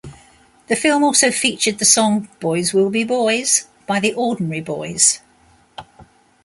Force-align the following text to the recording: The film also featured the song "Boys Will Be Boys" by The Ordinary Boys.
The 0.65 0.75
film 0.75 1.03
also 1.03 1.29
featured 1.29 1.77
the 1.77 1.85
song 1.85 2.27
"Boys 2.39 2.73
Will 2.73 2.89
Be 2.89 3.03
Boys" 3.03 3.67
by 3.85 3.99
The 3.99 4.15
Ordinary 4.15 4.61
Boys. 4.61 5.19